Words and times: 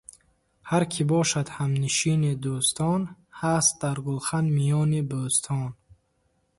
Ҳар 0.69 0.83
ки 0.91 1.01
бошад 1.11 1.47
ҳамнишини 1.57 2.31
дӯстон, 2.43 3.01
Ҳаст 3.39 3.71
дар 3.81 3.97
гулхан 4.05 4.45
миёни 4.55 5.01
бӯстон. 5.09 5.69